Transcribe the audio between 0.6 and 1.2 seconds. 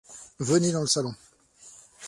dans le salon.